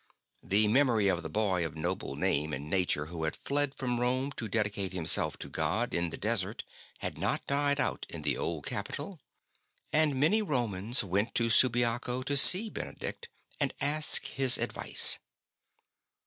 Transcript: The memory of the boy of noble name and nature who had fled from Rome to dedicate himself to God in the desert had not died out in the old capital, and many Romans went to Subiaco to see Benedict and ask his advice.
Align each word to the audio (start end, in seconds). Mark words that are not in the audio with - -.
The 0.41 0.67
memory 0.67 1.09
of 1.09 1.21
the 1.21 1.29
boy 1.29 1.63
of 1.63 1.75
noble 1.77 2.15
name 2.15 2.53
and 2.53 2.71
nature 2.71 3.05
who 3.05 3.25
had 3.25 3.35
fled 3.35 3.75
from 3.75 3.99
Rome 3.99 4.31
to 4.31 4.47
dedicate 4.47 4.93
himself 4.93 5.37
to 5.37 5.47
God 5.47 5.93
in 5.93 6.09
the 6.09 6.17
desert 6.17 6.63
had 7.01 7.19
not 7.19 7.45
died 7.45 7.79
out 7.79 8.07
in 8.09 8.23
the 8.23 8.35
old 8.35 8.65
capital, 8.65 9.19
and 9.93 10.19
many 10.19 10.41
Romans 10.41 11.03
went 11.03 11.35
to 11.35 11.51
Subiaco 11.51 12.23
to 12.23 12.35
see 12.35 12.67
Benedict 12.71 13.29
and 13.59 13.75
ask 13.79 14.25
his 14.25 14.57
advice. 14.57 15.19